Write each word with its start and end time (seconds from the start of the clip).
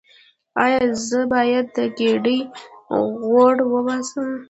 ایا 0.63 0.81
زه 1.07 1.19
باید 1.33 1.65
د 1.77 1.77
ګیډې 1.97 2.39
غوړ 3.25 3.55
وباسم؟ 3.73 4.29